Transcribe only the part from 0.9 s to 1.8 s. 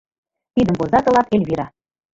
тылат Эльвира.